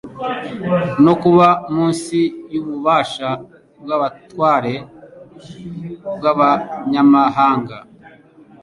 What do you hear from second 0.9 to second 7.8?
no kuba munsi y'ububasha bw'abatware bw'abanyamahanga;